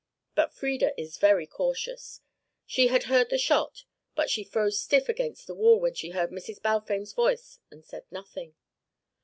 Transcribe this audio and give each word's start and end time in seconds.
But 0.33 0.51
Frieda 0.51 0.99
is 0.99 1.19
very 1.19 1.45
cautious. 1.45 2.21
She 2.65 2.87
had 2.87 3.03
heard 3.03 3.29
the 3.29 3.37
shot, 3.37 3.83
but 4.15 4.31
she 4.31 4.43
froze 4.43 4.79
stiff 4.79 5.07
against 5.09 5.45
the 5.45 5.53
wall 5.53 5.79
when 5.79 5.93
she 5.93 6.09
heard 6.09 6.31
Mrs. 6.31 6.59
Balfame's 6.59 7.13
voice, 7.13 7.59
and 7.69 7.85
said 7.85 8.05
nothing. 8.09 8.55